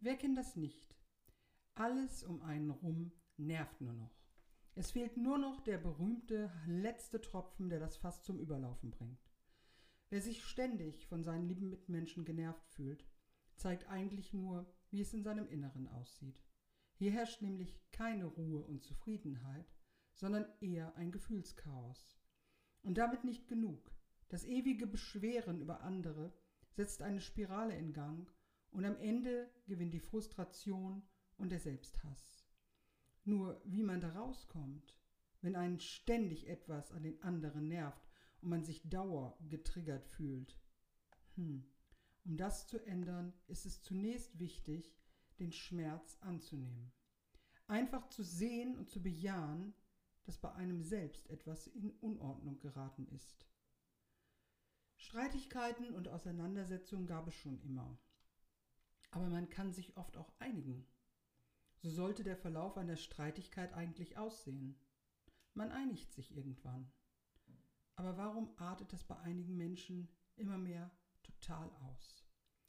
Wer 0.00 0.16
kennt 0.16 0.38
das 0.38 0.54
nicht? 0.54 0.94
Alles 1.74 2.22
um 2.22 2.40
einen 2.42 2.70
rum 2.70 3.10
nervt 3.36 3.80
nur 3.80 3.94
noch. 3.94 4.16
Es 4.76 4.92
fehlt 4.92 5.16
nur 5.16 5.38
noch 5.38 5.60
der 5.60 5.78
berühmte 5.78 6.52
letzte 6.68 7.20
Tropfen, 7.20 7.68
der 7.68 7.80
das 7.80 7.96
Fass 7.96 8.22
zum 8.22 8.38
Überlaufen 8.38 8.92
bringt. 8.92 9.28
Wer 10.08 10.22
sich 10.22 10.44
ständig 10.44 11.06
von 11.06 11.24
seinen 11.24 11.48
lieben 11.48 11.68
Mitmenschen 11.68 12.24
genervt 12.24 12.64
fühlt, 12.68 13.04
zeigt 13.56 13.88
eigentlich 13.88 14.32
nur, 14.32 14.72
wie 14.90 15.00
es 15.00 15.12
in 15.12 15.24
seinem 15.24 15.48
Inneren 15.48 15.88
aussieht. 15.88 16.44
Hier 16.94 17.10
herrscht 17.10 17.42
nämlich 17.42 17.80
keine 17.90 18.26
Ruhe 18.26 18.62
und 18.62 18.84
Zufriedenheit, 18.84 19.74
sondern 20.14 20.46
eher 20.60 20.94
ein 20.94 21.10
Gefühlschaos. 21.10 22.20
Und 22.82 22.98
damit 22.98 23.24
nicht 23.24 23.48
genug. 23.48 23.90
Das 24.28 24.44
ewige 24.44 24.86
Beschweren 24.86 25.60
über 25.60 25.80
andere 25.80 26.32
setzt 26.70 27.02
eine 27.02 27.20
Spirale 27.20 27.76
in 27.76 27.92
Gang 27.92 28.32
und 28.70 28.84
am 28.84 28.96
Ende 28.96 29.50
gewinnt 29.66 29.94
die 29.94 30.00
Frustration 30.00 31.02
und 31.36 31.50
der 31.50 31.60
Selbsthass. 31.60 32.44
Nur 33.24 33.60
wie 33.64 33.82
man 33.82 34.00
da 34.00 34.10
rauskommt, 34.12 34.96
wenn 35.40 35.56
einen 35.56 35.80
ständig 35.80 36.48
etwas 36.48 36.92
an 36.92 37.02
den 37.02 37.22
anderen 37.22 37.68
nervt 37.68 38.08
und 38.40 38.50
man 38.50 38.64
sich 38.64 38.88
dauer 38.88 39.36
getriggert 39.48 40.06
fühlt. 40.06 40.58
Hm. 41.34 41.64
Um 42.24 42.36
das 42.36 42.66
zu 42.66 42.84
ändern, 42.84 43.32
ist 43.46 43.64
es 43.64 43.82
zunächst 43.82 44.38
wichtig, 44.38 44.94
den 45.38 45.52
Schmerz 45.52 46.18
anzunehmen. 46.20 46.92
Einfach 47.66 48.08
zu 48.08 48.22
sehen 48.22 48.76
und 48.76 48.90
zu 48.90 49.02
bejahen, 49.02 49.74
dass 50.24 50.38
bei 50.38 50.52
einem 50.52 50.82
selbst 50.82 51.28
etwas 51.30 51.66
in 51.68 51.90
Unordnung 52.00 52.60
geraten 52.60 53.06
ist. 53.08 53.46
Streitigkeiten 54.96 55.94
und 55.94 56.08
Auseinandersetzungen 56.08 57.06
gab 57.06 57.28
es 57.28 57.34
schon 57.34 57.60
immer. 57.62 57.98
Aber 59.10 59.28
man 59.28 59.48
kann 59.48 59.72
sich 59.72 59.96
oft 59.96 60.16
auch 60.16 60.32
einigen. 60.38 60.86
So 61.78 61.90
sollte 61.90 62.24
der 62.24 62.36
Verlauf 62.36 62.76
einer 62.76 62.96
Streitigkeit 62.96 63.72
eigentlich 63.72 64.18
aussehen. 64.18 64.78
Man 65.54 65.70
einigt 65.70 66.12
sich 66.12 66.36
irgendwann. 66.36 66.92
Aber 67.96 68.16
warum 68.16 68.50
artet 68.58 68.92
das 68.92 69.04
bei 69.04 69.18
einigen 69.18 69.56
Menschen 69.56 70.08
immer 70.36 70.58
mehr 70.58 70.90
total 71.22 71.70
aus? 71.86 72.24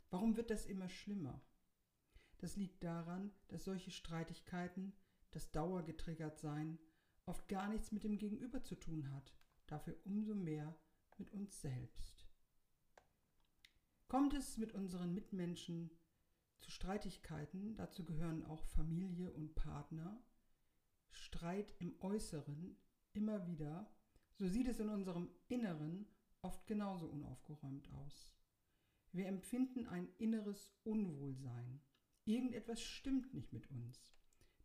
Warum 0.09 0.37
wird 0.37 0.49
das 0.49 0.65
immer 0.65 0.89
schlimmer? 0.89 1.41
Das 2.39 2.55
liegt 2.55 2.83
daran, 2.83 3.31
dass 3.47 3.65
solche 3.65 3.91
Streitigkeiten, 3.91 4.93
das 5.31 5.51
dauergetriggert 5.51 6.39
sein, 6.39 6.79
oft 7.25 7.47
gar 7.47 7.67
nichts 7.69 7.91
mit 7.91 8.03
dem 8.03 8.17
Gegenüber 8.17 8.63
zu 8.63 8.75
tun 8.75 9.11
hat, 9.11 9.35
dafür 9.67 9.95
umso 10.03 10.33
mehr 10.33 10.75
mit 11.17 11.31
uns 11.31 11.61
selbst. 11.61 12.27
Kommt 14.07 14.33
es 14.33 14.57
mit 14.57 14.71
unseren 14.71 15.13
Mitmenschen 15.13 15.91
zu 16.59 16.71
Streitigkeiten, 16.71 17.75
dazu 17.75 18.05
gehören 18.05 18.43
auch 18.45 18.63
Familie 18.65 19.31
und 19.31 19.55
Partner, 19.55 20.21
Streit 21.11 21.73
im 21.79 21.99
Äußeren 22.01 22.77
immer 23.13 23.47
wieder, 23.47 23.89
so 24.35 24.47
sieht 24.47 24.67
es 24.67 24.79
in 24.79 24.89
unserem 24.89 25.29
Inneren 25.47 26.07
oft 26.41 26.67
genauso 26.67 27.07
unaufgeräumt 27.07 27.91
aus. 27.93 28.31
Wir 29.11 29.27
empfinden 29.27 29.87
ein 29.87 30.07
inneres 30.17 30.71
Unwohlsein. 30.83 31.81
Irgendetwas 32.25 32.81
stimmt 32.81 33.33
nicht 33.33 33.51
mit 33.53 33.69
uns. 33.71 34.15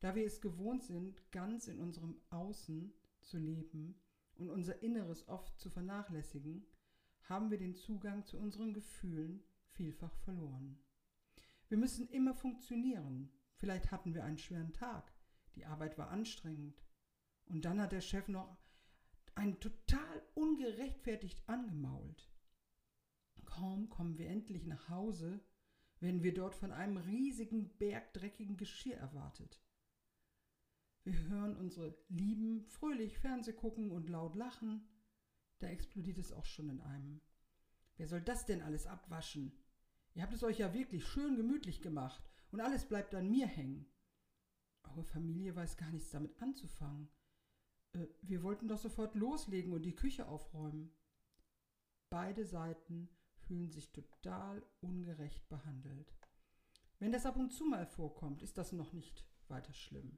Da 0.00 0.14
wir 0.14 0.26
es 0.26 0.40
gewohnt 0.40 0.84
sind, 0.84 1.30
ganz 1.32 1.66
in 1.66 1.80
unserem 1.80 2.20
Außen 2.28 2.92
zu 3.20 3.38
leben 3.38 3.98
und 4.34 4.50
unser 4.50 4.82
Inneres 4.82 5.26
oft 5.28 5.58
zu 5.58 5.70
vernachlässigen, 5.70 6.66
haben 7.22 7.50
wir 7.50 7.56
den 7.56 7.74
Zugang 7.74 8.24
zu 8.26 8.38
unseren 8.38 8.74
Gefühlen 8.74 9.42
vielfach 9.70 10.14
verloren. 10.18 10.78
Wir 11.68 11.78
müssen 11.78 12.08
immer 12.08 12.34
funktionieren. 12.34 13.30
Vielleicht 13.56 13.90
hatten 13.90 14.14
wir 14.14 14.24
einen 14.24 14.38
schweren 14.38 14.72
Tag, 14.72 15.12
die 15.54 15.64
Arbeit 15.64 15.96
war 15.96 16.10
anstrengend 16.10 16.84
und 17.46 17.64
dann 17.64 17.80
hat 17.80 17.92
der 17.92 18.00
Chef 18.00 18.28
noch 18.28 18.58
einen 19.34 19.58
total 19.60 20.22
ungerechtfertigt 20.34 21.48
angemault. 21.48 22.30
Kaum 23.44 23.88
kommen 23.88 24.18
wir 24.18 24.28
endlich 24.28 24.66
nach 24.66 24.88
Hause, 24.88 25.40
werden 26.00 26.22
wir 26.22 26.34
dort 26.34 26.54
von 26.54 26.72
einem 26.72 26.96
riesigen 26.96 27.76
Berg 27.78 28.12
dreckigen 28.12 28.56
Geschirr 28.56 28.96
erwartet. 28.96 29.60
Wir 31.04 31.18
hören 31.28 31.56
unsere 31.56 31.96
Lieben 32.08 32.64
fröhlich 32.64 33.18
Fernseh 33.18 33.52
gucken 33.52 33.90
und 33.90 34.08
laut 34.08 34.34
lachen. 34.34 34.88
Da 35.58 35.68
explodiert 35.68 36.18
es 36.18 36.32
auch 36.32 36.46
schon 36.46 36.70
in 36.70 36.80
einem. 36.80 37.20
Wer 37.96 38.08
soll 38.08 38.22
das 38.22 38.44
denn 38.46 38.62
alles 38.62 38.86
abwaschen? 38.86 39.52
Ihr 40.14 40.22
habt 40.22 40.32
es 40.32 40.44
euch 40.44 40.58
ja 40.58 40.72
wirklich 40.72 41.04
schön 41.04 41.36
gemütlich 41.36 41.82
gemacht 41.82 42.22
und 42.50 42.60
alles 42.60 42.86
bleibt 42.86 43.14
an 43.14 43.30
mir 43.30 43.46
hängen. 43.46 43.86
Eure 44.84 45.04
Familie 45.04 45.56
weiß 45.56 45.76
gar 45.76 45.90
nichts 45.90 46.10
damit 46.10 46.40
anzufangen. 46.40 47.08
Äh, 47.94 48.06
wir 48.22 48.42
wollten 48.42 48.68
doch 48.68 48.78
sofort 48.78 49.14
loslegen 49.16 49.72
und 49.72 49.82
die 49.82 49.96
Küche 49.96 50.28
aufräumen. 50.28 50.94
Beide 52.10 52.44
Seiten 52.44 53.08
fühlen 53.34 53.70
sich 53.70 53.92
total 53.92 54.64
ungerecht 54.80 55.48
behandelt. 55.48 56.14
Wenn 57.00 57.12
das 57.12 57.26
ab 57.26 57.36
und 57.36 57.52
zu 57.52 57.64
mal 57.64 57.86
vorkommt, 57.86 58.42
ist 58.42 58.56
das 58.56 58.72
noch 58.72 58.92
nicht 58.92 59.26
weiter 59.48 59.74
schlimm. 59.74 60.16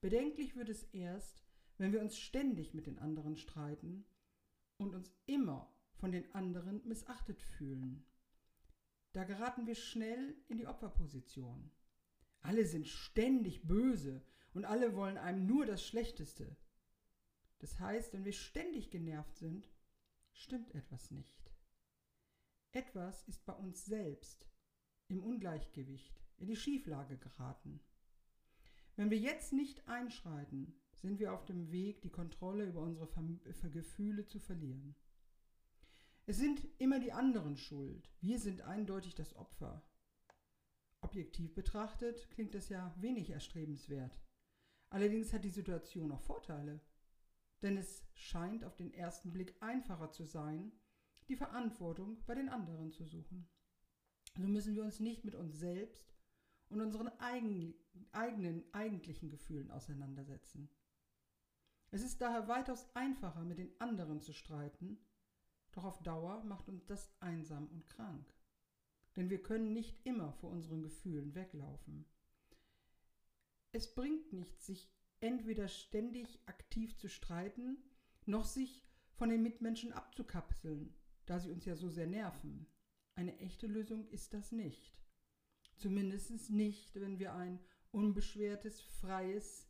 Bedenklich 0.00 0.56
wird 0.56 0.68
es 0.68 0.84
erst, 0.84 1.44
wenn 1.76 1.92
wir 1.92 2.00
uns 2.00 2.18
ständig 2.18 2.72
mit 2.72 2.86
den 2.86 2.98
anderen 2.98 3.36
streiten 3.36 4.06
und 4.78 4.94
uns 4.94 5.12
immer 5.26 5.72
von 5.96 6.12
den 6.12 6.34
anderen 6.34 6.86
missachtet 6.86 7.42
fühlen. 7.42 8.04
Da 9.12 9.24
geraten 9.24 9.66
wir 9.66 9.74
schnell 9.74 10.36
in 10.48 10.58
die 10.58 10.66
Opferposition. 10.66 11.70
Alle 12.40 12.66
sind 12.66 12.86
ständig 12.86 13.66
böse 13.66 14.22
und 14.52 14.64
alle 14.64 14.94
wollen 14.94 15.18
einem 15.18 15.46
nur 15.46 15.66
das 15.66 15.84
Schlechteste. 15.84 16.56
Das 17.58 17.80
heißt, 17.80 18.12
wenn 18.12 18.24
wir 18.24 18.32
ständig 18.32 18.90
genervt 18.90 19.36
sind, 19.36 19.68
stimmt 20.32 20.74
etwas 20.74 21.10
nicht. 21.10 21.52
Etwas 22.72 23.26
ist 23.26 23.44
bei 23.46 23.54
uns 23.54 23.86
selbst 23.86 24.46
im 25.08 25.22
Ungleichgewicht, 25.22 26.22
in 26.36 26.48
die 26.48 26.56
Schieflage 26.56 27.16
geraten. 27.16 27.80
Wenn 28.96 29.10
wir 29.10 29.18
jetzt 29.18 29.52
nicht 29.52 29.88
einschreiten, 29.88 30.74
sind 30.92 31.18
wir 31.18 31.32
auf 31.32 31.44
dem 31.44 31.70
Weg, 31.70 32.02
die 32.02 32.10
Kontrolle 32.10 32.66
über 32.66 32.80
unsere 32.80 33.08
Gefühle 33.70 34.26
zu 34.26 34.38
verlieren. 34.38 34.94
Es 36.28 36.36
sind 36.36 36.68
immer 36.76 37.00
die 37.00 37.12
anderen 37.12 37.56
schuld. 37.56 38.06
Wir 38.20 38.38
sind 38.38 38.60
eindeutig 38.60 39.14
das 39.14 39.34
Opfer. 39.34 39.82
Objektiv 41.00 41.54
betrachtet 41.54 42.28
klingt 42.28 42.54
das 42.54 42.68
ja 42.68 42.94
wenig 42.98 43.30
erstrebenswert. 43.30 44.20
Allerdings 44.90 45.32
hat 45.32 45.42
die 45.42 45.48
Situation 45.48 46.12
auch 46.12 46.20
Vorteile. 46.20 46.82
Denn 47.62 47.78
es 47.78 48.06
scheint 48.12 48.62
auf 48.62 48.76
den 48.76 48.92
ersten 48.92 49.32
Blick 49.32 49.56
einfacher 49.62 50.10
zu 50.10 50.26
sein, 50.26 50.70
die 51.28 51.36
Verantwortung 51.36 52.22
bei 52.26 52.34
den 52.34 52.50
anderen 52.50 52.92
zu 52.92 53.06
suchen. 53.06 53.48
So 54.36 54.48
müssen 54.48 54.74
wir 54.74 54.84
uns 54.84 55.00
nicht 55.00 55.24
mit 55.24 55.34
uns 55.34 55.58
selbst 55.58 56.14
und 56.68 56.82
unseren 56.82 57.08
eigen, 57.20 57.72
eigenen 58.12 58.64
eigentlichen 58.74 59.30
Gefühlen 59.30 59.70
auseinandersetzen. 59.70 60.68
Es 61.90 62.02
ist 62.02 62.20
daher 62.20 62.48
weitaus 62.48 62.94
einfacher, 62.94 63.44
mit 63.44 63.56
den 63.56 63.80
anderen 63.80 64.20
zu 64.20 64.34
streiten, 64.34 64.98
doch 65.78 65.84
auf 65.84 66.02
Dauer 66.02 66.42
macht 66.44 66.68
uns 66.68 66.84
das 66.86 67.10
einsam 67.20 67.68
und 67.68 67.86
krank. 67.86 68.26
Denn 69.16 69.30
wir 69.30 69.42
können 69.42 69.72
nicht 69.72 70.04
immer 70.04 70.32
vor 70.32 70.50
unseren 70.50 70.82
Gefühlen 70.82 71.34
weglaufen. 71.34 72.04
Es 73.72 73.94
bringt 73.94 74.32
nichts, 74.32 74.66
sich 74.66 74.90
entweder 75.20 75.68
ständig 75.68 76.40
aktiv 76.46 76.96
zu 76.96 77.08
streiten, 77.08 77.78
noch 78.26 78.44
sich 78.44 78.84
von 79.14 79.28
den 79.30 79.42
Mitmenschen 79.42 79.92
abzukapseln 79.92 80.94
da 81.28 81.38
sie 81.38 81.50
uns 81.50 81.66
ja 81.66 81.76
so 81.76 81.90
sehr 81.90 82.06
nerven. 82.06 82.66
Eine 83.14 83.38
echte 83.38 83.66
Lösung 83.66 84.08
ist 84.08 84.32
das 84.32 84.50
nicht. 84.50 84.98
Zumindest 85.76 86.48
nicht, 86.48 86.94
wenn 86.94 87.18
wir 87.18 87.34
ein 87.34 87.60
unbeschwertes, 87.90 88.80
freies 88.80 89.68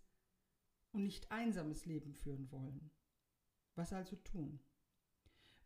und 0.93 1.03
nicht 1.03 1.33
einsames 1.33 1.85
Leben 1.85 2.15
führen 2.15 2.50
wollen. 2.53 2.93
Was 3.75 3.93
also 3.93 4.15
tun? 4.17 4.61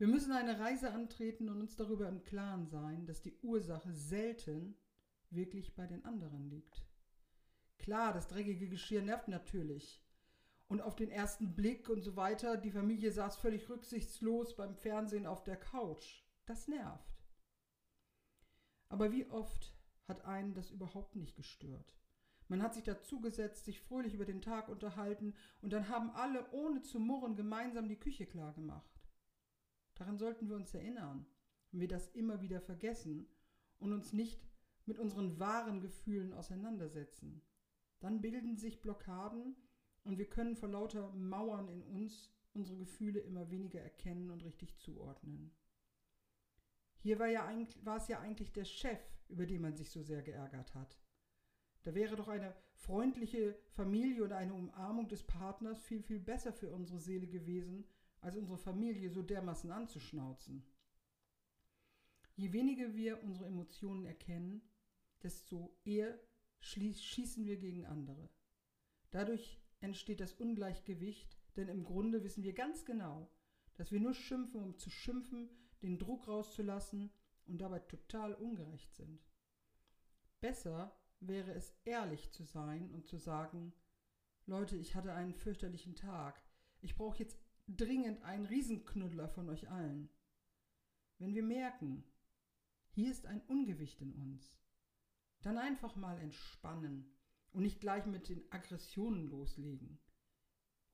Wir 0.03 0.09
müssen 0.09 0.33
eine 0.33 0.59
Reise 0.59 0.91
antreten 0.91 1.49
und 1.49 1.61
uns 1.61 1.77
darüber 1.77 2.09
im 2.09 2.25
Klaren 2.25 2.67
sein, 2.67 3.07
dass 3.07 3.23
die 3.23 3.39
Ursache 3.41 3.93
selten 3.93 4.75
wirklich 5.31 5.77
bei 5.77 5.87
den 5.87 6.05
anderen 6.05 6.51
liegt. 6.51 6.85
Klar, 7.79 8.13
das 8.13 8.27
dreckige 8.27 8.69
Geschirr 8.69 9.03
nervt 9.03 9.29
natürlich, 9.29 10.05
und 10.67 10.81
auf 10.81 10.97
den 10.97 11.09
ersten 11.09 11.55
Blick 11.55 11.89
und 11.89 12.03
so 12.03 12.17
weiter, 12.17 12.57
die 12.57 12.73
Familie 12.73 13.13
saß 13.13 13.37
völlig 13.37 13.69
rücksichtslos 13.69 14.57
beim 14.57 14.75
Fernsehen 14.75 15.25
auf 15.25 15.45
der 15.45 15.57
Couch. 15.57 16.25
Das 16.47 16.67
nervt. 16.67 17.25
Aber 18.89 19.13
wie 19.13 19.31
oft 19.31 19.73
hat 20.09 20.25
einen 20.25 20.53
das 20.53 20.73
überhaupt 20.73 21.15
nicht 21.15 21.37
gestört? 21.37 21.97
Man 22.49 22.61
hat 22.61 22.75
sich 22.75 22.83
dazugesetzt, 22.83 23.67
sich 23.67 23.81
fröhlich 23.81 24.15
über 24.15 24.25
den 24.25 24.43
Tag 24.43 24.69
unterhalten 24.69 25.37
und 25.61 25.73
dann 25.73 25.89
haben 25.89 26.11
alle 26.11 26.51
ohne 26.51 26.83
zu 26.83 26.99
murren 26.99 27.37
gemeinsam 27.37 27.87
die 27.87 28.01
Küche 28.01 28.27
klar 28.27 28.53
gemacht. 28.53 28.92
Daran 29.95 30.19
sollten 30.19 30.49
wir 30.49 30.57
uns 30.57 30.75
erinnern, 30.75 31.27
wenn 31.71 31.81
wir 31.81 31.89
das 31.89 32.09
immer 32.09 32.41
wieder 32.41 32.61
vergessen 32.61 33.27
und 33.79 33.93
uns 33.93 34.13
nicht 34.13 34.49
mit 34.87 34.99
unseren 34.99 35.39
wahren 35.39 35.81
Gefühlen 35.81 36.33
auseinandersetzen. 36.33 37.43
Dann 38.01 38.21
bilden 38.21 38.57
sich 38.57 38.81
Blockaden 38.81 39.57
und 40.05 40.19
wir 40.19 40.29
können 40.29 40.57
vor 40.57 40.69
lauter 40.69 41.13
Mauern 41.13 41.69
in 41.69 41.83
uns 41.83 42.31
unsere 42.55 42.79
Gefühle 42.79 43.21
immer 43.21 43.51
weniger 43.51 43.81
erkennen 43.81 44.31
und 44.31 44.45
richtig 44.45 44.77
zuordnen. 44.79 45.53
Hier 46.99 47.19
war, 47.19 47.29
ja 47.29 47.49
war 47.83 47.97
es 47.97 48.09
ja 48.09 48.21
eigentlich 48.21 48.53
der 48.53 48.65
Chef, 48.65 49.01
über 49.29 49.47
den 49.47 49.63
man 49.63 49.75
sich 49.75 49.91
so 49.91 50.03
sehr 50.03 50.23
geärgert 50.23 50.75
hat. 50.75 50.99
Da 51.83 51.95
wäre 51.95 52.15
doch 52.15 52.29
eine 52.29 52.55
freundliche 52.75 53.59
Familie 53.71 54.23
oder 54.25 54.37
eine 54.37 54.55
Umarmung 54.55 55.09
des 55.09 55.25
Partners 55.25 55.83
viel, 55.83 56.03
viel 56.03 56.21
besser 56.21 56.53
für 56.53 56.71
unsere 56.71 57.01
Seele 57.01 57.27
gewesen, 57.27 57.85
als 58.23 58.37
unsere 58.37 58.59
Familie 58.59 59.11
so 59.11 59.23
dermaßen 59.23 59.71
anzuschnauzen. 59.71 60.65
Je 62.37 62.53
weniger 62.53 62.95
wir 62.95 63.23
unsere 63.23 63.47
Emotionen 63.47 64.07
erkennen, 64.07 64.63
desto 65.23 65.77
eher 65.85 66.19
schießen 66.61 67.45
wir 67.45 67.59
gegen 67.59 67.85
andere. 67.85 68.31
Dadurch 69.11 69.61
entsteht 69.81 70.21
das 70.21 70.33
Ungleichgewicht, 70.35 71.37
denn 71.57 71.69
im 71.69 71.85
Grunde 71.85 72.25
wissen 72.25 72.45
wir 72.45 72.55
ganz 72.55 72.85
genau, 72.85 73.31
dass 73.75 73.93
wir 73.93 74.01
nur 74.01 74.15
schimpfen, 74.15 74.63
um 74.63 74.79
zu 74.79 74.89
schimpfen, 74.89 75.51
den 75.83 75.99
Druck 75.99 76.29
rauszulassen 76.29 77.13
und 77.47 77.59
dabei 77.59 77.81
total 77.81 78.35
ungerecht 78.35 78.95
sind. 78.95 79.21
Besser 80.41 80.97
wäre 81.21 81.53
es 81.53 81.75
ehrlich 81.85 82.31
zu 82.31 82.45
sein 82.45 82.91
und 82.93 83.07
zu 83.07 83.19
sagen, 83.19 83.73
Leute, 84.47 84.77
ich 84.77 84.95
hatte 84.95 85.13
einen 85.13 85.35
fürchterlichen 85.35 85.95
Tag. 85.95 86.43
Ich 86.81 86.95
brauche 86.97 87.19
jetzt 87.19 87.42
dringend 87.69 88.23
einen 88.23 88.47
Riesenknuddler 88.47 89.29
von 89.29 89.49
euch 89.49 89.71
allen. 89.71 90.09
Wenn 91.19 91.35
wir 91.35 91.43
merken, 91.43 92.05
hier 92.91 93.11
ist 93.11 93.27
ein 93.27 93.41
Ungewicht 93.43 94.01
in 94.01 94.13
uns, 94.13 94.57
dann 95.41 95.59
einfach 95.59 95.97
mal 95.97 96.19
entspannen 96.19 97.17
und 97.51 97.63
nicht 97.63 97.81
gleich 97.81 98.07
mit 98.07 98.29
den 98.29 98.51
Aggressionen 98.51 99.29
loslegen. 99.29 99.99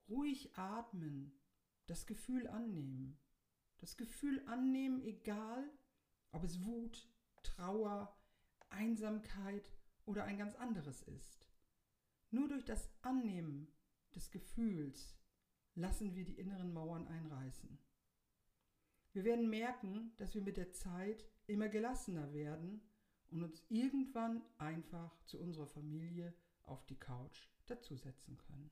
Ruhig 0.09 0.56
atmen, 0.56 1.38
das 1.87 2.06
Gefühl 2.06 2.47
annehmen. 2.49 3.19
Das 3.79 3.97
Gefühl 3.97 4.43
annehmen, 4.47 5.00
egal 5.03 5.71
ob 6.32 6.44
es 6.44 6.64
Wut, 6.64 7.09
Trauer, 7.43 8.17
Einsamkeit 8.71 9.73
oder 10.05 10.25
ein 10.25 10.38
ganz 10.38 10.55
anderes 10.56 11.03
ist. 11.03 11.47
Nur 12.31 12.49
durch 12.49 12.64
das 12.64 12.91
Annehmen 13.03 13.73
des 14.14 14.31
Gefühls 14.31 15.18
lassen 15.78 16.14
wir 16.14 16.25
die 16.25 16.38
inneren 16.38 16.72
Mauern 16.72 17.06
einreißen. 17.06 17.78
Wir 19.12 19.25
werden 19.25 19.48
merken, 19.48 20.12
dass 20.16 20.34
wir 20.34 20.42
mit 20.42 20.56
der 20.56 20.72
Zeit 20.72 21.25
immer 21.46 21.69
gelassener 21.69 22.32
werden 22.32 22.82
und 23.30 23.42
uns 23.42 23.64
irgendwann 23.69 24.42
einfach 24.58 25.16
zu 25.25 25.40
unserer 25.40 25.66
Familie 25.66 26.34
auf 26.62 26.84
die 26.86 26.98
Couch 26.98 27.48
dazusetzen 27.66 28.36
können. 28.38 28.70